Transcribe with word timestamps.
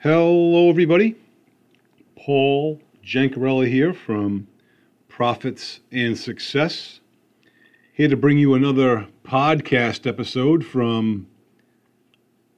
Hello, 0.00 0.70
everybody. 0.70 1.16
Paul 2.14 2.80
Jancarella 3.04 3.66
here 3.68 3.92
from 3.92 4.46
Profits 5.08 5.80
and 5.90 6.16
Success. 6.16 7.00
Here 7.92 8.06
to 8.06 8.16
bring 8.16 8.38
you 8.38 8.54
another 8.54 9.08
podcast 9.24 10.06
episode 10.06 10.64
from 10.64 11.26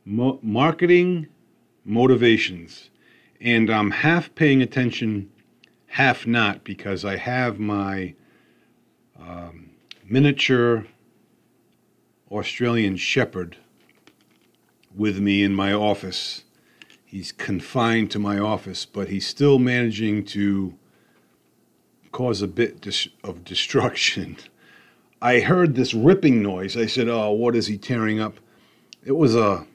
Mo- 0.04 0.38
Marketing 0.42 1.29
Motivations. 1.82 2.91
And 3.41 3.70
I'm 3.70 3.91
half 3.91 4.34
paying 4.34 4.61
attention, 4.61 5.30
half 5.86 6.27
not, 6.27 6.62
because 6.62 7.07
I 7.07 7.16
have 7.16 7.59
my 7.59 8.16
um, 9.18 9.70
miniature 10.04 10.84
Australian 12.30 12.98
Shepherd 12.98 13.57
with 14.95 15.20
me 15.20 15.43
in 15.43 15.54
my 15.54 15.72
office 15.72 16.45
he's 17.11 17.32
confined 17.32 18.08
to 18.12 18.20
my 18.20 18.38
office, 18.38 18.87
but 18.87 19.09
he's 19.09 19.27
still 19.27 19.59
managing 19.59 20.24
to 20.24 20.74
cause 22.12 22.41
a 22.41 22.46
bit 22.46 22.87
of 23.24 23.45
destruction. 23.45 24.37
I 25.23 25.41
heard 25.41 25.74
this 25.74 25.92
ripping 25.92 26.41
noise. 26.42 26.77
I 26.77 26.87
said, 26.87 27.09
"Oh, 27.09 27.32
what 27.32 27.56
is 27.56 27.66
he 27.66 27.77
tearing 27.77 28.20
up?" 28.20 28.38
It 29.04 29.12
was 29.12 29.34
a 29.34 29.66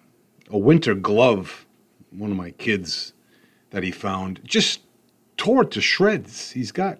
a 0.49 0.57
winter 0.57 0.95
glove, 0.95 1.66
one 2.09 2.31
of 2.31 2.38
my 2.38 2.52
kids 2.52 3.13
that 3.71 3.84
he 3.84 3.91
found. 3.91 4.40
Just 4.43 4.81
tore 5.38 5.63
it 5.63 5.71
to 5.71 5.81
shreds. 5.81 6.52
He's 6.52 6.71
got 6.71 6.99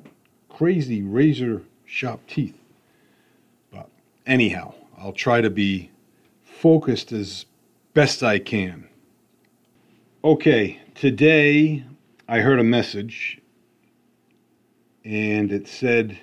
crazy 0.49 1.02
razor 1.02 1.63
sharp 1.85 2.27
teeth. 2.27 2.59
But 3.71 3.90
anyhow, 4.27 4.73
I'll 4.98 5.13
try 5.13 5.41
to 5.41 5.49
be 5.49 5.91
focused 6.43 7.12
as 7.12 7.45
best 7.93 8.21
I 8.21 8.40
can. 8.40 8.90
Okay, 10.25 10.79
today 10.95 11.84
I 12.27 12.39
heard 12.39 12.57
a 12.57 12.63
message 12.63 13.39
and 15.04 15.51
it 15.51 15.67
said, 15.67 16.20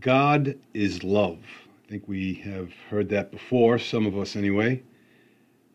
God 0.00 0.58
is 0.72 1.04
love. 1.04 1.36
I 1.36 1.90
think 1.90 2.08
we 2.08 2.32
have 2.46 2.72
heard 2.88 3.10
that 3.10 3.30
before, 3.30 3.78
some 3.78 4.06
of 4.06 4.16
us 4.16 4.36
anyway. 4.36 4.82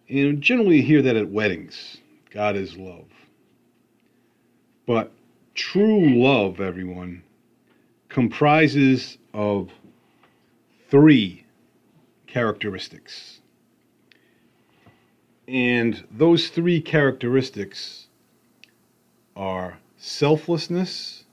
And 0.10 0.42
generally 0.42 0.78
you 0.78 0.82
hear 0.82 1.04
that 1.04 1.16
at 1.16 1.30
weddings 1.30 1.98
God 2.32 2.56
is 2.56 2.76
love. 2.76 3.06
But 4.88 5.12
true 5.54 6.20
love, 6.20 6.60
everyone, 6.60 7.22
comprises 8.10 9.20
of 9.36 9.70
three 10.90 11.46
characteristics. 12.26 13.42
And 15.52 16.08
those 16.10 16.48
three 16.48 16.80
characteristics 16.80 18.08
are 19.36 19.80
selflessness, 19.98 21.26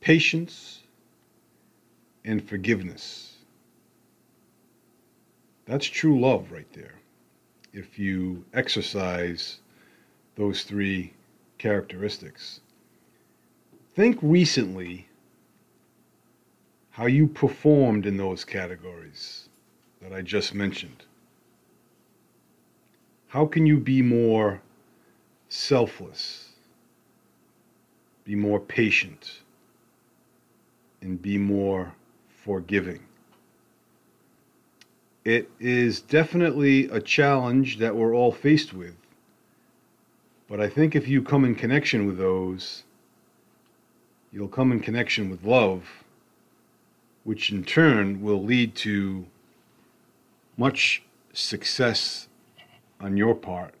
patience, 0.00 0.84
and 2.24 2.48
forgiveness. 2.48 3.38
That's 5.66 5.86
true 5.86 6.20
love 6.20 6.52
right 6.52 6.72
there. 6.72 6.94
If 7.72 7.98
you 7.98 8.44
exercise 8.54 9.58
those 10.36 10.62
three 10.62 11.14
characteristics. 11.58 12.60
Think 13.96 14.16
recently 14.22 15.08
how 16.90 17.06
you 17.06 17.26
performed 17.26 18.06
in 18.06 18.16
those 18.16 18.44
categories 18.44 19.48
that 20.00 20.12
I 20.12 20.22
just 20.22 20.54
mentioned. 20.54 21.04
How 23.30 23.46
can 23.46 23.64
you 23.64 23.78
be 23.78 24.02
more 24.02 24.60
selfless, 25.48 26.48
be 28.24 28.34
more 28.34 28.58
patient, 28.58 29.42
and 31.00 31.22
be 31.22 31.38
more 31.38 31.94
forgiving? 32.28 32.98
It 35.24 35.48
is 35.60 36.00
definitely 36.00 36.86
a 36.86 37.00
challenge 37.00 37.78
that 37.78 37.94
we're 37.94 38.16
all 38.16 38.32
faced 38.32 38.72
with. 38.72 38.96
But 40.48 40.60
I 40.60 40.68
think 40.68 40.96
if 40.96 41.06
you 41.06 41.22
come 41.22 41.44
in 41.44 41.54
connection 41.54 42.06
with 42.06 42.18
those, 42.18 42.82
you'll 44.32 44.48
come 44.48 44.72
in 44.72 44.80
connection 44.80 45.30
with 45.30 45.44
love, 45.44 45.84
which 47.22 47.52
in 47.52 47.62
turn 47.62 48.22
will 48.22 48.42
lead 48.42 48.74
to 48.76 49.24
much 50.56 51.04
success 51.32 52.26
on 53.00 53.16
your 53.16 53.34
part. 53.34 53.74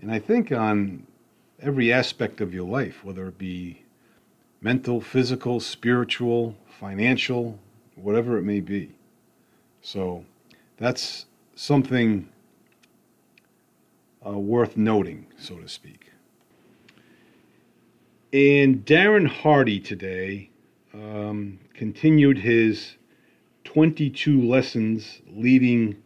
And 0.00 0.10
I 0.10 0.18
think 0.18 0.52
on 0.52 1.06
every 1.60 1.92
aspect 1.92 2.40
of 2.40 2.52
your 2.52 2.66
life, 2.66 3.04
whether 3.04 3.28
it 3.28 3.38
be 3.38 3.82
mental, 4.60 5.00
physical, 5.00 5.60
spiritual, 5.60 6.56
financial, 6.66 7.58
whatever 7.96 8.38
it 8.38 8.42
may 8.42 8.60
be. 8.60 8.90
So 9.80 10.24
that's 10.76 11.26
something 11.54 12.28
uh, 14.24 14.38
worth 14.38 14.76
noting, 14.76 15.26
so 15.36 15.56
to 15.56 15.68
speak. 15.68 16.10
And 18.32 18.84
Darren 18.86 19.26
Hardy 19.26 19.78
today 19.78 20.50
um, 20.94 21.58
continued 21.74 22.38
his 22.38 22.96
22 23.64 24.42
lessons 24.42 25.20
leading 25.28 26.02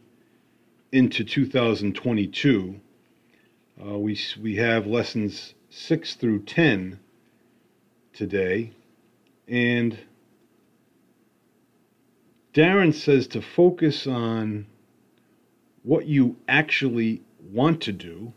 into 0.97 1.23
2022. 1.25 2.81
Uh, 3.79 3.99
we, 3.99 4.19
we 4.41 4.57
have 4.57 4.87
lessons 4.87 5.53
6 5.69 6.15
through 6.15 6.43
10 6.45 6.99
today. 8.15 8.73
And 9.47 9.99
Darren 12.55 12.95
says 12.95 13.27
to 13.29 13.43
focus 13.43 14.07
on 14.07 14.65
what 15.83 16.07
you 16.07 16.37
actually 16.49 17.21
want 17.53 17.83
to 17.83 17.93
do, 17.93 18.33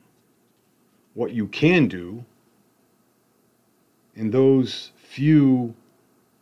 what 1.14 1.32
you 1.32 1.48
can 1.48 1.88
do, 1.88 2.26
and 4.18 4.34
those 4.34 4.92
few 4.98 5.74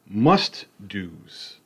must 0.07 0.65
do's. 0.87 1.57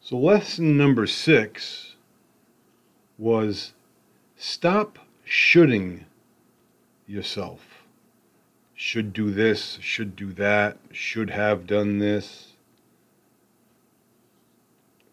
So, 0.00 0.16
lesson 0.16 0.76
number 0.76 1.08
six 1.08 1.96
was 3.18 3.72
stop 4.36 4.98
shoulding 5.24 6.06
yourself. 7.06 7.82
Should 8.74 9.12
do 9.12 9.32
this, 9.32 9.78
should 9.80 10.14
do 10.14 10.32
that, 10.34 10.78
should 10.92 11.30
have 11.30 11.66
done 11.66 11.98
this. 11.98 12.52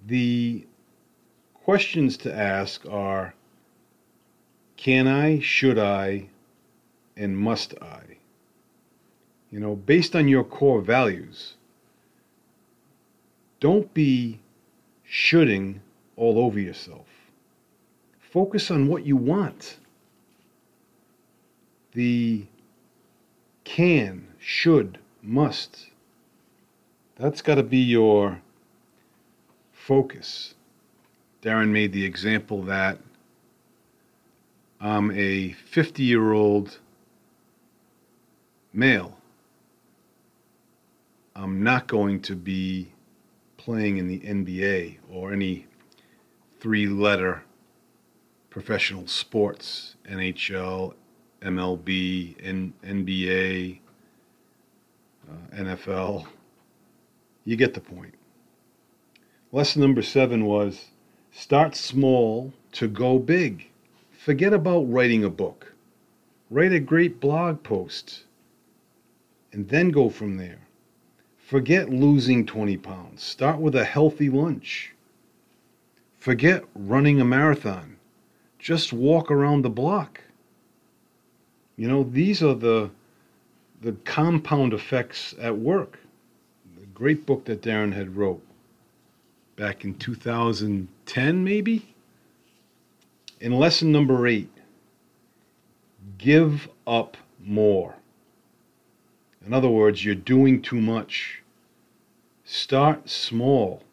The 0.05 0.67
questions 1.53 2.15
to 2.17 2.33
ask 2.33 2.85
are 2.85 3.33
can 4.77 5.07
I, 5.07 5.39
should 5.39 5.79
I, 5.79 6.29
and 7.17 7.35
must 7.35 7.73
I? 7.81 8.17
You 9.49 9.59
know, 9.59 9.75
based 9.75 10.15
on 10.15 10.27
your 10.27 10.43
core 10.43 10.81
values. 10.81 11.55
Don't 13.59 13.91
be 13.93 14.41
shoulding 15.03 15.81
all 16.15 16.37
over 16.37 16.59
yourself. 16.59 17.07
Focus 18.35 18.69
on 18.69 18.89
what 18.89 19.05
you 19.05 19.15
want. 19.15 19.77
The 21.93 22.43
can, 23.63 24.27
should, 24.39 24.99
must. 25.21 25.87
That's 27.15 27.41
got 27.41 27.55
to 27.55 27.63
be 27.63 27.77
your 27.77 28.41
focus. 29.71 30.53
Darren 31.41 31.69
made 31.69 31.93
the 31.93 32.03
example 32.03 32.61
that 32.63 32.99
I'm 34.81 35.11
a 35.11 35.53
50 35.53 36.03
year 36.03 36.33
old 36.33 36.79
male. 38.73 39.17
I'm 41.37 41.63
not 41.63 41.87
going 41.87 42.19
to 42.23 42.35
be 42.35 42.91
playing 43.55 43.95
in 43.95 44.09
the 44.09 44.19
NBA 44.19 44.97
or 45.09 45.31
any 45.31 45.67
three 46.59 46.87
letter 46.87 47.44
professional 48.55 49.05
sports 49.05 49.97
NHL, 50.09 50.93
MLB, 51.41 52.37
N- 52.41 52.73
NBA, 52.85 53.79
uh, 55.29 55.55
NFL. 55.57 56.25
You 57.43 57.57
get 57.57 57.73
the 57.73 57.81
point. 57.81 58.13
Lesson 59.51 59.81
number 59.81 60.01
seven 60.01 60.45
was 60.45 60.85
start 61.33 61.75
small 61.75 62.53
to 62.71 62.87
go 62.87 63.19
big. 63.19 63.67
Forget 64.17 64.53
about 64.53 64.89
writing 64.89 65.25
a 65.25 65.29
book. 65.29 65.73
Write 66.49 66.71
a 66.71 66.79
great 66.79 67.19
blog 67.19 67.61
post 67.61 68.23
and 69.51 69.67
then 69.67 69.89
go 69.89 70.09
from 70.09 70.37
there. 70.37 70.61
Forget 71.37 71.89
losing 71.89 72.45
20 72.45 72.77
pounds. 72.77 73.21
Start 73.21 73.59
with 73.59 73.75
a 73.75 73.83
healthy 73.83 74.29
lunch. 74.29 74.93
Forget 76.17 76.63
running 76.73 77.19
a 77.19 77.25
marathon. 77.25 77.94
Just 78.65 78.91
walk 78.91 79.29
around 79.29 79.61
the 79.61 79.69
block. 79.69 80.19
You 81.77 81.87
know, 81.87 82.01
these 82.01 82.41
are 82.41 82.55
the 82.55 82.89
the 83.81 83.91
compound 84.05 84.73
effects 84.73 85.35
at 85.39 85.55
work. 85.55 85.99
The 86.75 86.87
great 86.87 87.27
book 87.27 87.45
that 87.45 87.61
Darren 87.61 87.93
had 87.93 88.17
wrote 88.17 88.41
back 89.55 89.85
in 89.85 89.93
2010 89.93 91.43
maybe. 91.43 91.93
In 93.39 93.53
lesson 93.53 93.91
number 93.91 94.25
8, 94.25 94.49
give 96.17 96.67
up 96.87 97.17
more. 97.39 97.93
In 99.45 99.53
other 99.53 99.69
words, 99.69 100.03
you're 100.03 100.15
doing 100.15 100.59
too 100.59 100.81
much. 100.81 101.43
Start 102.45 103.07
small, 103.11 103.83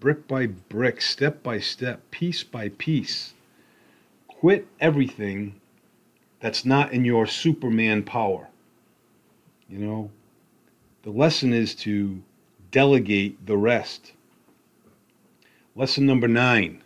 brick 0.00 0.26
by 0.26 0.46
brick, 0.46 1.00
step 1.00 1.44
by 1.44 1.60
step, 1.60 2.10
piece 2.10 2.42
by 2.42 2.70
piece. 2.70 3.34
Quit 4.40 4.66
everything 4.80 5.60
that's 6.40 6.64
not 6.64 6.92
in 6.92 7.04
your 7.04 7.26
Superman 7.26 8.02
power. 8.02 8.48
You 9.68 9.78
know, 9.78 10.10
the 11.02 11.10
lesson 11.10 11.52
is 11.52 11.74
to 11.76 12.22
delegate 12.70 13.46
the 13.46 13.56
rest. 13.56 14.12
Lesson 15.74 16.06
number 16.06 16.28
nine 16.28 16.82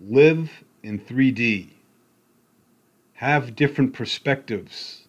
live 0.00 0.64
in 0.82 0.98
3D, 0.98 1.68
have 3.14 3.54
different 3.54 3.92
perspectives, 3.92 5.06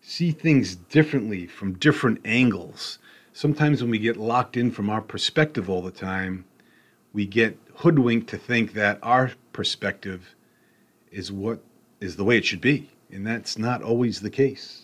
see 0.00 0.30
things 0.30 0.74
differently 0.74 1.46
from 1.46 1.74
different 1.74 2.18
angles. 2.24 2.98
Sometimes 3.32 3.82
when 3.82 3.90
we 3.90 3.98
get 3.98 4.16
locked 4.16 4.56
in 4.56 4.70
from 4.70 4.88
our 4.88 5.02
perspective 5.02 5.68
all 5.68 5.82
the 5.82 5.90
time, 5.90 6.46
we 7.12 7.26
get 7.26 7.58
hoodwinked 7.76 8.28
to 8.30 8.38
think 8.38 8.72
that 8.72 8.98
our 9.02 9.32
perspective 9.52 10.34
is 11.10 11.30
what 11.30 11.60
is 12.00 12.16
the 12.16 12.24
way 12.24 12.38
it 12.38 12.44
should 12.44 12.60
be. 12.60 12.90
And 13.10 13.26
that's 13.26 13.58
not 13.58 13.82
always 13.82 14.20
the 14.20 14.30
case. 14.30 14.82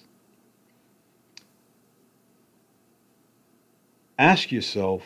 Ask 4.19 4.53
yourself 4.53 5.03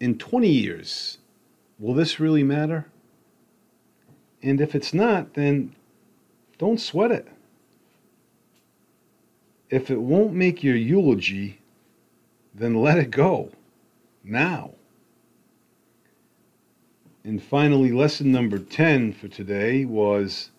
in 0.00 0.18
20 0.18 0.48
years, 0.48 1.18
will 1.78 1.94
this 1.94 2.20
really 2.20 2.42
matter? 2.42 2.86
And 4.42 4.60
if 4.60 4.74
it's 4.74 4.94
not, 4.94 5.34
then 5.34 5.74
don't 6.58 6.80
sweat 6.80 7.10
it. 7.10 7.28
If 9.68 9.90
it 9.90 10.00
won't 10.00 10.32
make 10.32 10.62
your 10.62 10.76
eulogy, 10.76 11.60
then 12.54 12.74
let 12.74 12.98
it 12.98 13.10
go 13.10 13.50
now. 14.22 14.75
And 17.26 17.42
finally, 17.42 17.90
lesson 17.90 18.30
number 18.30 18.56
10 18.56 19.12
for 19.14 19.26
today 19.26 19.84
was 19.84 20.50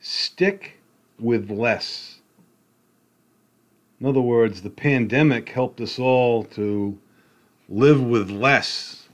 stick 0.00 0.80
with 1.16 1.48
less. 1.48 2.18
In 4.00 4.08
other 4.08 4.20
words, 4.20 4.62
the 4.62 4.70
pandemic 4.70 5.48
helped 5.48 5.80
us 5.80 5.96
all 5.96 6.42
to 6.42 6.98
live 7.68 8.02
with 8.02 8.28
less 8.32 9.06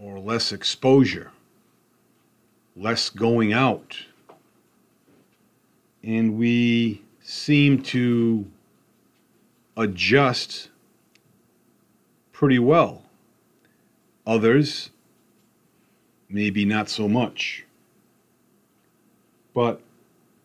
or 0.00 0.18
less 0.18 0.50
exposure, 0.50 1.30
less 2.74 3.10
going 3.10 3.52
out. 3.52 3.98
And 6.02 6.38
we 6.38 7.02
seem 7.20 7.82
to 7.82 8.46
adjust 9.76 10.70
pretty 12.32 12.58
well. 12.58 13.02
Others 14.26 14.88
maybe 16.28 16.64
not 16.64 16.88
so 16.88 17.08
much. 17.08 17.64
But 19.54 19.80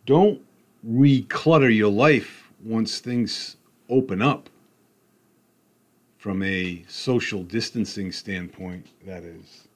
don't 0.05 0.41
reclutter 0.83 1.69
your 1.69 1.91
life 1.91 2.49
once 2.63 2.99
things 2.99 3.57
open 3.89 4.21
up 4.21 4.49
from 6.17 6.43
a 6.43 6.83
social 6.87 7.43
distancing 7.43 8.11
standpoint, 8.11 8.85
that 9.05 9.23
is. 9.23 9.67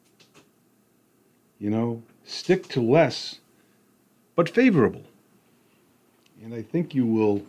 You 1.59 1.69
know, 1.69 2.03
stick 2.23 2.67
to 2.69 2.81
less, 2.81 3.39
but 4.35 4.47
favorable. 4.47 5.03
And 6.43 6.53
I 6.53 6.61
think 6.61 6.93
you 6.93 7.05
will 7.05 7.43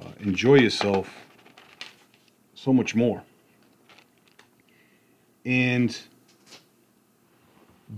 uh, 0.00 0.10
enjoy 0.20 0.56
yourself 0.56 1.08
so 2.54 2.72
much 2.72 2.94
more. 2.94 3.22
And 5.46 5.98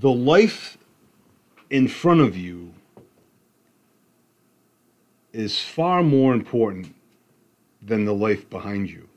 the 0.00 0.10
life 0.10 0.76
in 1.70 1.88
front 1.88 2.20
of 2.20 2.36
you 2.36 2.72
is 5.32 5.58
far 5.58 6.02
more 6.02 6.34
important 6.34 6.94
than 7.82 8.04
the 8.04 8.14
life 8.14 8.48
behind 8.50 8.90
you. 8.90 9.08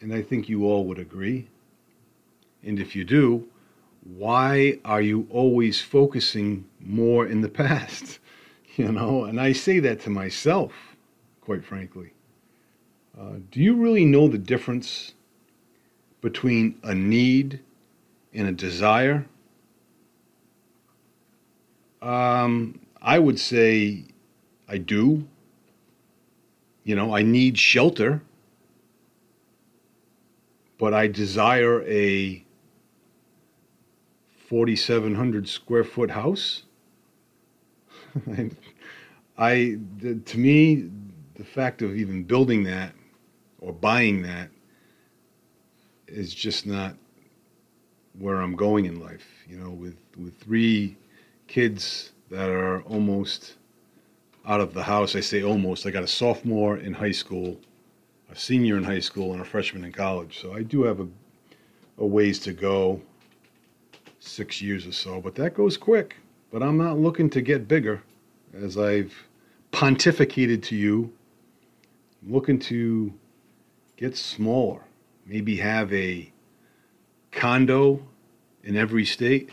And 0.00 0.12
I 0.12 0.22
think 0.22 0.48
you 0.48 0.64
all 0.66 0.84
would 0.86 0.98
agree. 0.98 1.48
And 2.62 2.78
if 2.78 2.94
you 2.94 3.04
do, 3.04 3.48
why 4.02 4.78
are 4.84 5.00
you 5.00 5.26
always 5.30 5.80
focusing 5.80 6.64
more 6.80 7.26
in 7.26 7.40
the 7.40 7.48
past? 7.64 8.18
You 8.76 8.90
know, 8.90 9.22
and 9.22 9.40
I 9.40 9.52
say 9.52 9.78
that 9.78 10.00
to 10.00 10.10
myself, 10.10 10.72
quite 11.40 11.64
frankly. 11.64 12.12
Uh, 13.16 13.34
do 13.52 13.60
you 13.60 13.76
really 13.76 14.04
know 14.04 14.26
the 14.26 14.36
difference 14.36 15.14
between 16.20 16.80
a 16.82 16.92
need 16.92 17.60
and 18.34 18.48
a 18.48 18.52
desire? 18.52 19.26
Um, 22.02 22.80
I 23.00 23.18
would 23.18 23.38
say 23.38 24.04
I 24.68 24.78
do. 24.78 25.26
You 26.82 26.96
know, 26.96 27.14
I 27.14 27.22
need 27.22 27.58
shelter, 27.58 28.22
but 30.76 30.92
I 30.92 31.06
desire 31.06 31.82
a 31.88 32.44
4,700 34.48 35.48
square 35.48 35.84
foot 35.84 36.10
house. 36.10 36.64
I, 39.38 39.78
the, 39.98 40.16
to 40.16 40.38
me, 40.38 40.90
the 41.34 41.44
fact 41.44 41.80
of 41.80 41.96
even 41.96 42.24
building 42.24 42.64
that 42.64 42.92
or 43.60 43.72
buying 43.72 44.22
that 44.22 44.50
is 46.06 46.34
just 46.34 46.66
not 46.66 46.94
where 48.18 48.40
I'm 48.40 48.56
going 48.56 48.86
in 48.86 49.00
life. 49.00 49.26
You 49.48 49.56
know, 49.58 49.70
with 49.70 49.96
with 50.16 50.36
three 50.40 50.96
kids 51.46 52.12
that 52.30 52.48
are 52.50 52.82
almost 52.82 53.54
out 54.46 54.60
of 54.60 54.74
the 54.74 54.82
house. 54.82 55.16
I 55.16 55.20
say 55.20 55.42
almost. 55.42 55.86
I 55.86 55.90
got 55.90 56.02
a 56.02 56.08
sophomore 56.08 56.76
in 56.78 56.92
high 56.92 57.12
school, 57.12 57.58
a 58.30 58.36
senior 58.36 58.76
in 58.76 58.84
high 58.84 59.00
school, 59.00 59.32
and 59.32 59.40
a 59.40 59.44
freshman 59.44 59.84
in 59.84 59.92
college. 59.92 60.40
So 60.40 60.54
I 60.54 60.62
do 60.62 60.82
have 60.82 61.00
a 61.00 61.08
a 61.98 62.06
ways 62.06 62.38
to 62.40 62.52
go, 62.52 63.00
six 64.18 64.60
years 64.60 64.86
or 64.86 64.92
so. 64.92 65.20
But 65.20 65.34
that 65.36 65.54
goes 65.54 65.76
quick. 65.76 66.16
But 66.50 66.62
I'm 66.62 66.76
not 66.76 66.98
looking 66.98 67.30
to 67.30 67.40
get 67.40 67.68
bigger, 67.68 68.02
as 68.52 68.78
I've 68.78 69.14
pontificated 69.72 70.62
to 70.64 70.76
you. 70.76 71.12
I'm 72.22 72.32
looking 72.32 72.58
to 72.60 73.12
get 73.96 74.16
smaller. 74.16 74.80
Maybe 75.26 75.56
have 75.56 75.92
a 75.92 76.30
condo 77.34 78.00
in 78.62 78.76
every 78.76 79.04
state. 79.04 79.50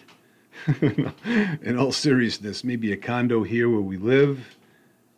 in 0.82 1.78
all 1.78 1.92
seriousness, 1.92 2.64
maybe 2.64 2.92
a 2.92 2.98
condo 2.98 3.44
here 3.44 3.70
where 3.70 3.82
we 3.82 3.98
live 3.98 4.58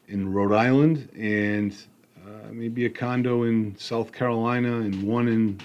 in 0.08 0.32
Rhode 0.32 0.54
Island, 0.54 1.10
and 1.18 1.76
uh, 2.26 2.52
maybe 2.52 2.86
a 2.86 2.90
condo 2.90 3.44
in 3.44 3.76
South 3.78 4.12
Carolina, 4.12 4.78
and 4.78 5.04
one 5.04 5.28
in 5.28 5.60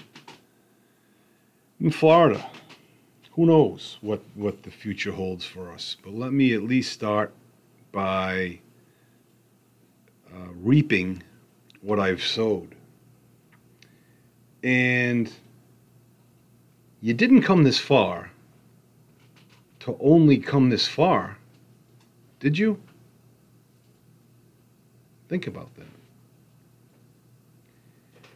in 1.79 1.91
Florida. 1.91 2.45
Who 3.33 3.45
knows 3.45 3.97
what 4.01 4.21
what 4.35 4.63
the 4.63 4.71
future 4.71 5.11
holds 5.11 5.45
for 5.45 5.71
us? 5.71 5.95
But 6.03 6.13
let 6.13 6.33
me 6.33 6.53
at 6.53 6.63
least 6.63 6.91
start 6.91 7.33
by 7.91 8.59
uh, 10.33 10.49
reaping 10.61 11.23
what 11.81 11.99
I've 11.99 12.23
sowed. 12.23 12.75
And 14.61 15.31
you 17.01 17.13
didn't 17.13 17.43
come 17.43 17.63
this 17.63 17.79
far 17.79 18.31
to 19.79 19.97
only 20.01 20.37
come 20.37 20.69
this 20.69 20.87
far, 20.87 21.37
did 22.39 22.57
you? 22.57 22.81
Think 25.29 25.47
about 25.47 25.73
that. 25.75 25.85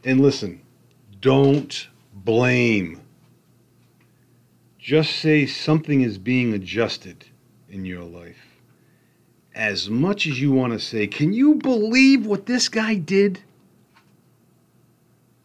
And 0.05 0.21
listen, 0.21 0.61
don't 1.21 1.87
blame. 2.13 3.01
Just 4.77 5.15
say 5.17 5.45
something 5.45 6.01
is 6.01 6.17
being 6.17 6.53
adjusted 6.53 7.25
in 7.69 7.85
your 7.85 8.03
life. 8.03 8.59
As 9.55 9.89
much 9.89 10.27
as 10.27 10.41
you 10.41 10.51
want 10.51 10.73
to 10.73 10.79
say, 10.79 11.07
can 11.07 11.31
you 11.31 11.55
believe 11.55 12.25
what 12.25 12.45
this 12.45 12.69
guy 12.69 12.95
did? 12.95 13.41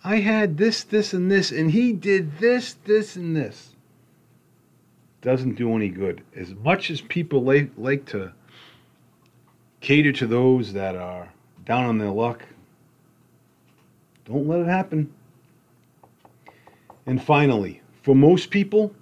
I 0.04 0.16
had 0.16 0.56
this, 0.56 0.84
this, 0.84 1.12
and 1.12 1.30
this, 1.30 1.50
and 1.50 1.70
he 1.70 1.92
did 1.92 2.38
this, 2.38 2.74
this, 2.84 3.16
and 3.16 3.34
this. 3.34 3.74
doesn't 5.20 5.56
do 5.56 5.74
any 5.74 5.88
good. 5.88 6.22
As 6.36 6.54
much 6.54 6.90
as 6.90 7.00
people 7.00 7.42
like, 7.42 7.70
like 7.76 8.06
to 8.06 8.32
cater 9.80 10.12
to 10.12 10.26
those 10.26 10.72
that 10.72 10.96
are 10.96 11.32
down 11.64 11.84
on 11.84 11.98
their 11.98 12.10
luck, 12.10 12.44
don't 14.24 14.46
let 14.46 14.60
it 14.60 14.66
happen. 14.66 15.12
And 17.06 17.22
finally, 17.22 17.82
for 18.02 18.14
most 18.14 18.50
people, 18.50 18.94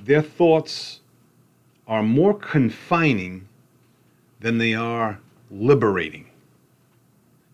their 0.00 0.22
thoughts 0.22 1.00
are 1.86 2.02
more 2.02 2.34
confining 2.34 3.48
than 4.40 4.58
they 4.58 4.74
are 4.74 5.20
liberating. 5.50 6.26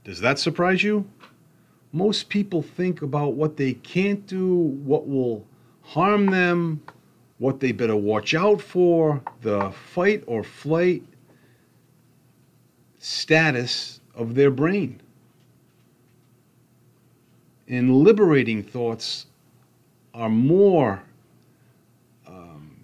Does 0.05 0.21
that 0.21 0.39
surprise 0.39 0.83
you? 0.83 1.09
Most 1.93 2.29
people 2.29 2.63
think 2.63 3.03
about 3.03 3.35
what 3.35 3.57
they 3.57 3.75
can't 3.75 4.25
do, 4.27 4.55
what 4.55 5.09
will 5.09 5.45
harm 5.83 6.27
them, 6.27 6.83
what 7.39 7.59
they 7.59 7.73
better 7.73 7.97
watch 7.97 8.35
out 8.35 8.61
for, 8.61 9.23
the 9.41 9.71
fight 9.71 10.23
or 10.27 10.45
flight 10.45 11.03
status 12.99 14.01
of 14.15 14.35
their 14.35 14.51
brain. 14.51 15.01
And 17.67 17.97
liberating 17.97 18.63
thoughts 18.63 19.27
are 20.13 20.29
more 20.29 21.03
um, 22.27 22.77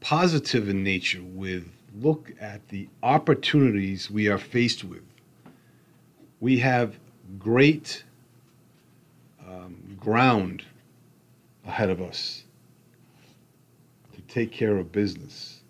positive 0.00 0.68
in 0.68 0.82
nature 0.82 1.22
with 1.22 1.68
look 2.00 2.32
at 2.40 2.66
the 2.68 2.88
opportunities 3.02 4.10
we 4.10 4.28
are 4.28 4.38
faced 4.38 4.84
with. 4.84 5.02
We 6.40 6.58
have 6.58 6.98
great 7.38 8.04
um, 9.48 9.96
ground 9.98 10.64
ahead 11.66 11.90
of 11.90 12.00
us 12.00 12.44
to 14.14 14.20
take 14.22 14.52
care 14.52 14.76
of 14.76 14.92
business. 14.92 15.60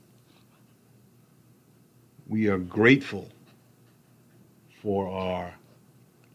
We 2.26 2.48
are 2.48 2.58
grateful 2.58 3.28
for 4.82 5.08
our 5.08 5.54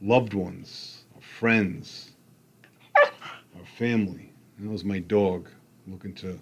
loved 0.02 0.34
ones, 0.34 1.04
our 1.16 1.22
friends, 1.22 2.12
our 2.96 3.66
family. 3.78 4.32
That 4.60 4.70
was 4.70 4.84
my 4.84 5.00
dog 5.00 5.50
looking 5.88 6.14
to 6.16 6.40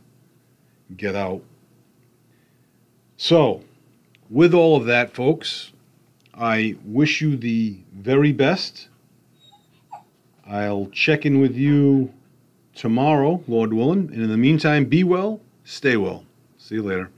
get 0.98 1.15
out. 1.15 1.41
So, 3.17 3.63
with 4.29 4.53
all 4.53 4.75
of 4.77 4.86
that, 4.86 5.13
folks, 5.13 5.72
I 6.34 6.75
wish 6.86 7.22
you 7.22 7.36
the 7.38 7.77
very 7.93 8.31
best. 8.31 8.88
I'll 10.51 10.88
check 10.91 11.25
in 11.25 11.39
with 11.39 11.55
you 11.55 12.12
tomorrow, 12.75 13.41
Lord 13.48 13.72
willing. 13.74 14.10
And 14.13 14.22
in 14.22 14.29
the 14.29 14.38
meantime, 14.38 14.84
be 14.86 15.03
well, 15.03 15.39
stay 15.63 15.96
well. 15.96 16.25
See 16.58 16.75
you 16.75 16.84
later. 16.84 17.10